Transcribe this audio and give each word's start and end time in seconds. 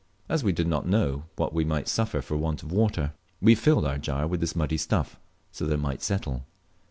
As 0.27 0.43
we 0.43 0.51
did 0.51 0.65
not 0.65 0.87
know 0.87 1.25
what 1.35 1.53
we 1.53 1.63
might 1.63 1.87
suffer 1.87 2.23
for 2.23 2.35
want 2.35 2.63
of 2.63 2.71
water, 2.71 3.13
we 3.39 3.53
filled 3.53 3.85
our 3.85 3.99
jar 3.99 4.25
with 4.25 4.39
this 4.39 4.55
muddy 4.55 4.77
stuff 4.77 5.19
so 5.51 5.67
that 5.67 5.75
it 5.75 5.77
might 5.77 6.01
settle. 6.01 6.43